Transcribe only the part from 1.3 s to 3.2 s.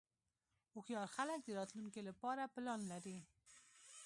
د راتلونکې لپاره پلان لري.